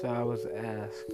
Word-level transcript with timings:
So 0.00 0.06
I 0.06 0.22
was 0.22 0.46
asked. 0.46 1.10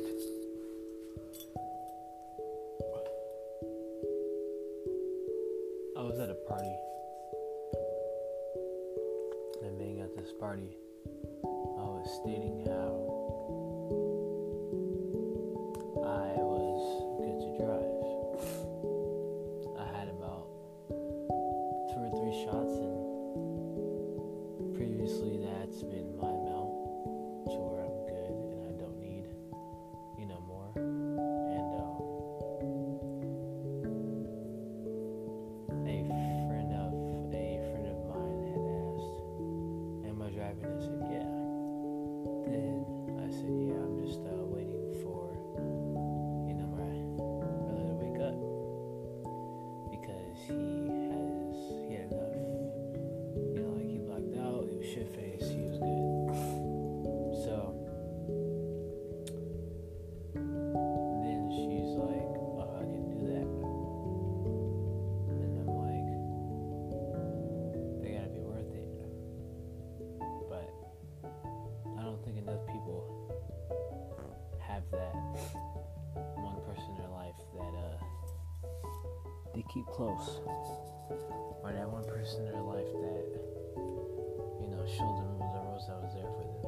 I 5.96 6.02
was 6.02 6.18
at 6.18 6.28
a 6.28 6.34
party. 6.46 6.76
And 9.62 9.78
being 9.78 10.00
at 10.02 10.14
this 10.14 10.32
party, 10.38 10.76
I 11.44 11.80
was 11.80 12.20
stating 12.20 12.66
how 12.66 13.03
have 74.84 75.00
that 75.00 75.14
one 76.36 76.60
person 76.66 76.90
in 76.90 76.96
their 76.98 77.08
life 77.08 77.36
that 77.54 77.74
uh 77.74 77.96
they 79.54 79.64
keep 79.72 79.86
close. 79.86 80.40
Or 81.62 81.72
that 81.72 81.88
one 81.88 82.04
person 82.04 82.44
in 82.44 82.52
their 82.52 82.60
life 82.60 82.84
that, 82.92 83.24
you 84.60 84.68
know, 84.68 84.84
showed 84.84 85.16
them 85.16 85.38
the 85.38 85.60
roads 85.64 85.86
that 85.86 85.96
was 86.02 86.12
there 86.12 86.28
for 86.34 86.44
them. 86.44 86.60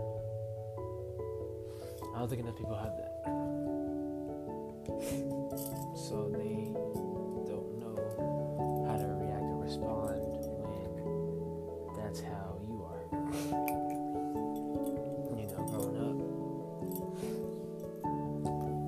I 2.15 2.19
don't 2.21 2.29
think 2.31 2.41
enough 2.41 2.57
people 2.57 2.77
have 2.77 2.97
that. 2.97 3.13
So 5.99 6.31
they 6.33 6.73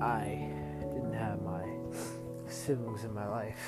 I 0.09 0.49
didn't 0.91 1.13
have 1.13 1.39
my 1.43 1.63
siblings 2.47 3.03
in 3.03 3.13
my 3.13 3.27
life. 3.27 3.59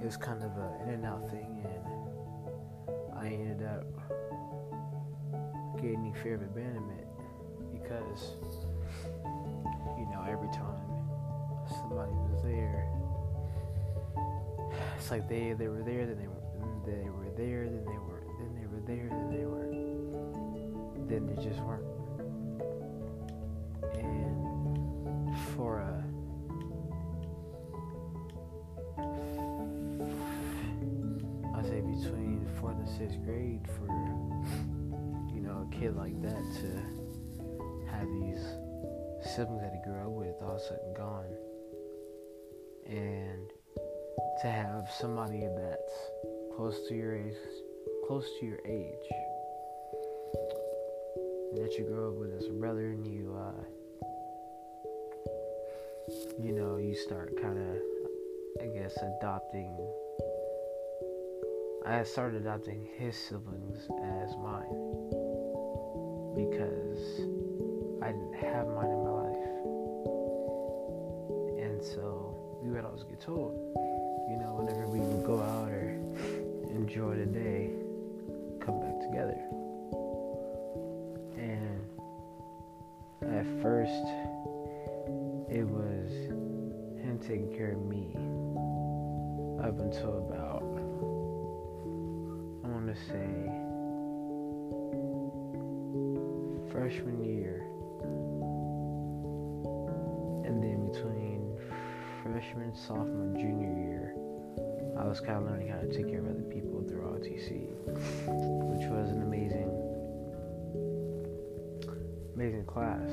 It 0.00 0.06
was 0.06 0.16
kind 0.16 0.42
of 0.42 0.50
an 0.56 0.88
in 0.88 0.94
and 0.94 1.04
out 1.04 1.30
thing, 1.30 1.62
and 1.62 1.84
I 3.14 3.26
ended 3.26 3.62
up 3.66 3.84
gaining 5.76 6.14
fear 6.22 6.36
of 6.36 6.42
abandonment 6.42 7.06
because, 7.70 8.36
you 9.98 10.06
know, 10.10 10.24
every 10.26 10.48
time 10.48 10.88
somebody 11.68 12.12
was 12.32 12.42
there, 12.42 12.88
it's 14.96 15.10
like 15.10 15.28
they 15.28 15.52
they 15.52 15.68
were 15.68 15.82
there, 15.82 16.06
then 16.06 16.16
they 16.16 16.28
were 16.28 16.40
then 16.60 16.80
they 16.86 17.10
were 17.10 17.28
there, 17.36 17.64
then 17.68 17.84
they 17.84 17.98
were 17.98 18.24
then 18.38 18.54
they 18.58 18.66
were 18.66 18.80
there, 18.86 19.08
then 19.10 19.30
they 19.30 19.44
were 19.44 19.68
then 21.08 21.26
they 21.26 21.42
just 21.42 21.60
weren't. 21.60 22.05
Grade 33.36 33.66
for 33.76 33.92
you 35.34 35.42
know 35.42 35.68
a 35.70 35.74
kid 35.74 35.94
like 35.96 36.20
that 36.22 36.42
to 36.60 36.68
have 37.90 38.08
these 38.08 38.42
siblings 39.34 39.60
that 39.60 39.72
he 39.74 39.90
grew 39.90 40.00
up 40.00 40.08
with 40.08 40.34
all 40.42 40.56
of 40.56 40.60
a 40.60 40.64
sudden 40.64 40.94
gone. 40.96 41.24
And 42.86 43.50
to 44.42 44.48
have 44.48 44.88
somebody 44.98 45.40
that's 45.40 45.92
close 46.56 46.88
to 46.88 46.94
your 46.94 47.14
age 47.14 47.34
close 48.06 48.26
to 48.40 48.46
your 48.46 48.60
age 48.64 49.08
that 51.56 51.74
you 51.76 51.84
grow 51.88 52.10
up 52.10 52.14
with 52.14 52.32
as 52.38 52.46
a 52.46 52.52
brother 52.52 52.92
and 52.92 53.06
you 53.06 53.36
uh 53.36 53.62
you 56.40 56.52
know 56.52 56.76
you 56.76 56.94
start 56.94 57.34
kind 57.40 57.58
of 57.58 58.62
i 58.62 58.66
guess 58.66 58.96
adopting 59.18 59.76
i 61.86 62.02
started 62.02 62.42
adopting 62.42 62.86
his 62.98 63.16
siblings 63.16 63.88
as 64.22 64.36
mine 64.36 64.66
because 66.34 67.20
i 68.02 68.10
didn't 68.12 68.34
have 68.34 68.66
mine 68.68 68.90
in 68.90 69.04
my 69.04 69.10
life. 69.10 69.36
And 71.58 71.82
so 71.82 72.36
we 72.62 72.70
would 72.70 72.84
always 72.84 73.04
get 73.04 73.20
told 73.20 73.54
you 74.28 74.36
know 74.36 74.54
whenever 74.58 74.88
we 74.88 74.98
would 74.98 75.24
go 75.24 75.40
out 75.40 75.68
or 75.68 75.90
enjoy 76.74 77.14
the 77.14 77.26
day 77.26 77.70
come 78.60 78.80
back 78.80 78.98
together. 79.00 79.38
And 81.38 81.80
at 83.22 83.46
first 83.62 84.06
it 85.48 85.64
was 85.64 86.10
him 87.00 87.18
taking 87.20 87.54
care 87.56 87.72
of 87.72 87.82
me 87.86 88.12
up 89.62 89.78
until 89.78 90.18
about 90.28 90.55
Say 93.04 93.52
freshman 96.70 97.22
year. 97.24 97.62
And 100.46 100.62
then 100.62 100.90
between 100.92 101.56
freshman 102.22 102.74
sophomore 102.74 103.34
junior 103.36 103.72
year 103.72 104.14
I 104.98 105.04
was 105.06 105.20
kind 105.20 105.38
of 105.38 105.44
learning 105.44 105.68
how 105.68 105.80
to 105.80 105.92
take 105.92 106.08
care 106.08 106.20
of 106.20 106.26
other 106.26 106.42
people 106.42 106.82
through 106.88 107.02
ROTC 107.02 107.68
which 107.86 108.88
was 108.88 109.10
an 109.10 109.22
amazing 109.22 109.70
amazing 112.34 112.64
class 112.64 113.08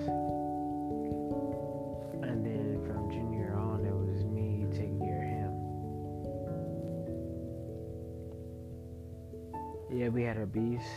Yeah, 9.94 10.10
we 10.10 10.24
had 10.24 10.38
our 10.38 10.48
beefs. 10.48 10.88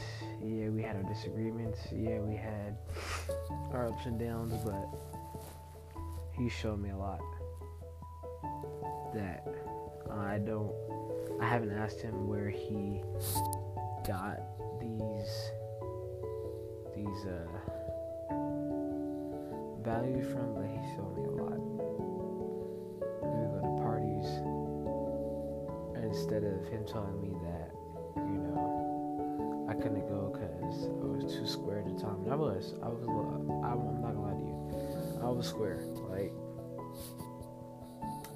Yeah, 0.42 0.70
we 0.70 0.80
had 0.82 0.96
our 0.96 1.02
disagreements. 1.02 1.80
Yeah, 1.92 2.20
we 2.20 2.34
had 2.34 2.78
our 3.70 3.88
ups 3.88 4.06
and 4.06 4.18
downs, 4.18 4.54
but 4.64 4.88
he 6.32 6.48
showed 6.48 6.80
me 6.80 6.88
a 6.90 6.96
lot 6.96 7.20
that 9.14 9.46
I 10.10 10.38
don't, 10.38 10.72
I 11.42 11.46
haven't 11.46 11.72
asked 11.72 12.00
him 12.00 12.26
where 12.26 12.48
he 12.48 13.02
got 14.06 14.40
these, 14.81 15.50
these, 16.96 17.26
uh, 17.26 17.46
value 19.84 20.22
from, 20.22 20.54
but 20.54 20.64
he 20.64 20.81
showed 20.96 21.16
me 21.19 21.25
a 21.25 21.32
lot. 21.37 21.60
We 23.22 23.44
go 23.44 23.60
to 23.60 23.69
parties, 23.82 24.28
instead 26.02 26.44
of 26.44 26.66
him 26.69 26.87
telling 26.87 27.20
me 27.20 27.37
that, 27.44 27.75
couldn't 29.82 30.08
go 30.08 30.31
because 30.32 30.87
I 30.87 31.06
was 31.06 31.34
too 31.34 31.46
square 31.46 31.78
at 31.78 31.87
the 31.87 32.00
time, 32.00 32.23
and 32.25 32.32
I 32.32 32.37
was. 32.37 32.75
I 32.82 32.88
was. 32.88 33.02
I'm 33.06 33.46
not 34.00 34.14
gonna 34.14 34.23
lie 34.23 34.34
to 34.34 34.40
you, 34.40 35.20
I 35.23 35.31
was 35.31 35.46
square. 35.49 35.81
Like, 36.11 36.32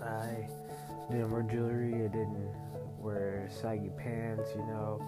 I 0.02 0.48
didn't 1.10 1.30
wear 1.30 1.42
jewelry, 1.42 1.94
I 2.04 2.08
didn't 2.08 2.52
wear 2.98 3.48
saggy 3.50 3.90
pants, 3.96 4.50
you 4.54 4.62
know, 4.62 5.00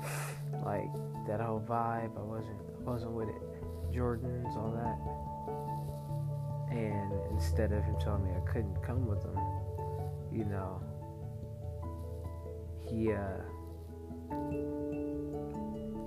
like 0.64 0.90
that 1.26 1.40
whole 1.40 1.60
vibe. 1.60 2.16
I 2.16 2.22
wasn't, 2.22 2.58
I 2.86 2.90
wasn't 2.90 3.12
with 3.12 3.28
it. 3.28 3.42
Jordans, 3.92 4.56
all 4.56 4.72
that. 4.72 4.98
And 6.74 7.12
instead 7.32 7.72
of 7.72 7.84
him 7.84 7.96
telling 8.00 8.24
me 8.24 8.30
I 8.34 8.40
couldn't 8.50 8.82
come 8.82 9.06
with 9.06 9.22
him, 9.22 9.36
you 10.32 10.44
know, 10.46 10.80
he 12.88 13.12
uh, 13.12 13.42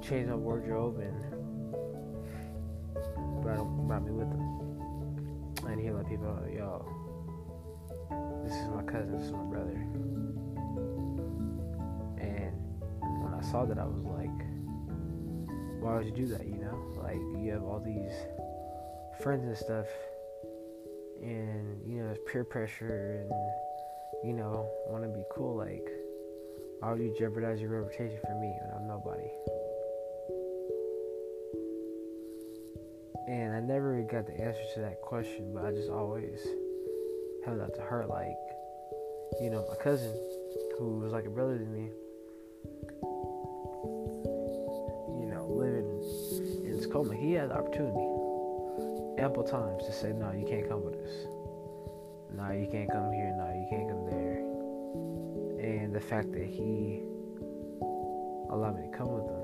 changed 0.07 0.29
my 0.29 0.35
wardrobe 0.35 0.99
and 0.99 1.19
brought, 3.41 3.65
brought 3.87 4.05
me 4.05 4.11
with 4.11 4.27
him. 4.27 4.41
and 5.67 5.81
he 5.81 5.89
let 5.89 6.07
people 6.07 6.25
know, 6.25 6.45
yo, 6.53 6.85
this 8.43 8.53
is 8.53 8.67
my 8.67 8.83
cousin, 8.83 9.17
this 9.17 9.25
is 9.25 9.31
my 9.31 9.43
brother. 9.43 9.81
And 12.21 12.53
when 13.23 13.33
I 13.33 13.41
saw 13.49 13.65
that, 13.65 13.79
I 13.79 13.85
was 13.85 14.03
like, 14.03 14.29
why 15.81 15.97
would 15.97 16.05
you 16.05 16.11
do 16.11 16.27
that? 16.27 16.45
You 16.45 16.57
know, 16.57 16.93
like 16.97 17.17
you 17.43 17.51
have 17.53 17.63
all 17.63 17.79
these 17.79 18.13
friends 19.23 19.45
and 19.45 19.57
stuff, 19.57 19.87
and 21.21 21.81
you 21.87 21.97
know, 21.99 22.05
there's 22.05 22.19
peer 22.31 22.43
pressure 22.43 23.21
and 23.21 23.31
you 24.23 24.33
know, 24.33 24.69
want 24.87 25.03
to 25.03 25.09
be 25.09 25.23
cool. 25.31 25.55
Like, 25.57 25.89
why 26.79 26.91
would 26.91 27.01
you 27.01 27.15
jeopardize 27.17 27.59
your 27.59 27.81
reputation 27.81 28.19
for 28.23 28.39
me 28.39 28.53
when 28.61 28.71
I'm 28.75 28.87
nobody? 28.87 29.29
And 33.27 33.53
I 33.55 33.59
never 33.59 34.01
got 34.03 34.27
the 34.27 34.39
answer 34.39 34.61
to 34.75 34.81
that 34.81 35.01
question, 35.01 35.53
but 35.53 35.65
I 35.65 35.71
just 35.71 35.89
always 35.89 36.39
held 37.43 37.61
out 37.61 37.73
to 37.75 37.81
her, 37.81 38.05
like, 38.05 38.37
you 39.41 39.49
know, 39.49 39.65
my 39.67 39.75
cousin, 39.75 40.13
who 40.77 40.99
was 40.99 41.11
like 41.11 41.25
a 41.25 41.29
brother 41.29 41.57
to 41.57 41.65
me, 41.65 41.89
you 45.19 45.27
know, 45.31 45.47
living 45.49 46.03
in 46.65 46.79
Tacoma, 46.81 47.15
he 47.15 47.33
had 47.33 47.49
the 47.49 47.57
opportunity 47.57 48.05
ample 49.17 49.43
times 49.43 49.85
to 49.85 49.93
say, 49.93 50.11
no, 50.11 50.31
you 50.31 50.45
can't 50.45 50.67
come 50.67 50.83
with 50.83 50.95
us. 50.95 51.27
No, 52.35 52.51
you 52.51 52.67
can't 52.69 52.91
come 52.91 53.13
here. 53.13 53.33
No, 53.37 53.47
you 53.55 53.65
can't 53.69 53.89
come 53.89 54.05
there. 54.09 54.43
And 55.63 55.95
the 55.95 56.01
fact 56.01 56.31
that 56.33 56.45
he 56.45 57.01
allowed 58.51 58.75
me 58.77 58.83
to 58.91 58.97
come 58.97 59.07
with 59.07 59.25
him, 59.25 59.41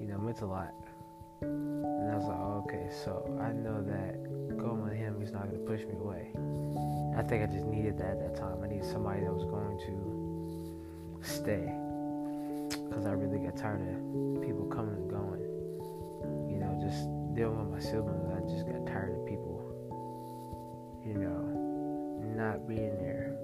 you 0.00 0.06
know, 0.06 0.18
meant 0.18 0.40
a 0.40 0.46
lot. 0.46 0.72
And 1.42 2.10
I 2.10 2.16
was 2.16 2.24
like, 2.24 2.38
oh, 2.38 2.64
okay, 2.66 2.88
so 3.04 3.38
I 3.40 3.52
know 3.52 3.82
that 3.82 4.56
going 4.56 4.82
with 4.82 4.94
him, 4.94 5.16
he's 5.20 5.32
not 5.32 5.50
going 5.50 5.60
to 5.60 5.66
push 5.66 5.80
me 5.84 5.94
away. 5.94 6.30
I 7.16 7.22
think 7.22 7.42
I 7.42 7.46
just 7.52 7.66
needed 7.66 7.98
that 7.98 8.16
at 8.16 8.20
that 8.20 8.36
time. 8.36 8.62
I 8.62 8.68
needed 8.68 8.86
somebody 8.86 9.20
that 9.20 9.32
was 9.32 9.44
going 9.44 9.78
to 9.86 10.22
stay. 11.22 11.72
Because 12.88 13.06
I 13.06 13.12
really 13.12 13.38
got 13.38 13.56
tired 13.56 13.80
of 13.80 14.42
people 14.42 14.66
coming 14.66 14.94
and 14.94 15.10
going. 15.10 15.40
You 16.48 16.58
know, 16.58 16.78
just 16.80 17.08
dealing 17.34 17.58
with 17.58 17.68
my 17.68 17.80
siblings. 17.80 18.28
I 18.32 18.40
just 18.48 18.66
got 18.66 18.86
tired 18.86 19.18
of 19.18 19.26
people, 19.26 19.60
you 21.04 21.14
know, 21.14 21.62
not 22.36 22.68
being 22.68 22.96
there. 22.98 23.36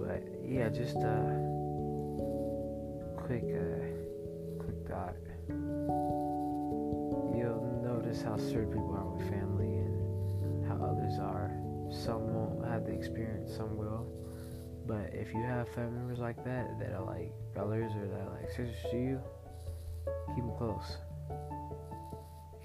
But 0.00 0.22
yeah, 0.44 0.68
just 0.68 0.96
a 0.96 1.08
uh, 1.08 1.50
quick, 3.20 3.44
uh, 3.44 3.84
quick 4.58 4.76
thought. 4.88 5.16
You'll 7.36 7.80
notice 7.82 8.22
how 8.22 8.36
certain 8.36 8.72
people 8.72 8.94
are 8.94 9.06
with 9.06 9.28
family 9.28 9.78
and 9.78 10.66
how 10.66 10.76
others 10.76 11.18
are. 11.18 11.50
Some 11.90 12.32
won't 12.32 12.64
have 12.68 12.86
the 12.86 12.92
experience, 12.92 13.54
some 13.54 13.76
will. 13.76 14.06
But 14.86 15.10
if 15.12 15.32
you 15.34 15.42
have 15.42 15.68
family 15.68 15.98
members 15.98 16.18
like 16.18 16.44
that, 16.44 16.78
that 16.78 16.92
are 16.92 17.04
like 17.04 17.32
brothers 17.54 17.92
or 17.96 18.06
that 18.06 18.20
are 18.20 18.38
like 18.40 18.48
sisters 18.48 18.76
to 18.90 18.96
you, 18.96 19.20
keep 20.34 20.44
them 20.44 20.56
close. 20.58 20.98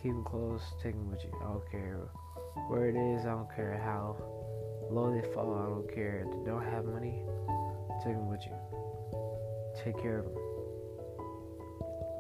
Keep 0.02 0.12
them 0.12 0.24
close, 0.24 0.62
take 0.82 0.94
them 0.94 1.10
with 1.10 1.24
you. 1.24 1.32
I 1.42 1.46
don't 1.46 1.72
care 1.72 2.10
where 2.68 2.88
it 2.88 2.96
is, 2.96 3.26
I 3.26 3.32
don't 3.32 3.54
care 3.56 3.80
how 3.84 4.16
low 4.90 5.12
they 5.12 5.28
fall, 5.34 5.54
I 5.56 5.70
don't 5.70 5.94
care 5.94 6.26
if 6.26 6.32
they 6.32 6.52
don't 6.52 6.64
have 6.64 6.86
money, 6.86 7.24
take 8.04 8.14
them 8.14 8.30
with 8.30 8.42
you. 8.46 8.56
Take 9.84 10.02
care 10.02 10.20
of 10.20 10.26
them 10.26 10.55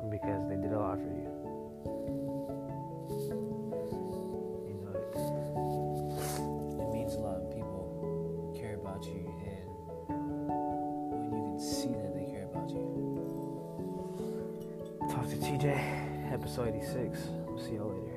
because 0.10 0.48
they 0.48 0.56
did 0.56 0.72
a 0.72 0.80
lot 0.80 0.98
for 0.98 1.12
you. 1.12 1.30
You 4.68 4.76
know, 4.82 4.92
it, 4.94 5.16
it 6.82 6.94
means 6.94 7.14
a 7.16 7.20
lot 7.20 7.42
when 7.42 7.52
people 7.54 8.54
care 8.58 8.76
about 8.76 9.04
you 9.06 9.34
and 9.46 9.68
when 11.12 11.24
you 11.24 11.30
can 11.30 11.60
see 11.60 11.94
that 11.94 12.14
they 12.16 12.26
care 12.32 12.46
about 12.46 12.70
you. 12.70 12.86
Talk 15.10 15.30
to 15.30 15.36
TJ, 15.38 16.34
episode 16.34 16.76
86. 16.76 17.20
See 17.66 17.76
y'all 17.76 17.90
later. 17.90 18.15